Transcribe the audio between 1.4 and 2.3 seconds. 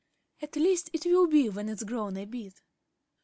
when it's grown a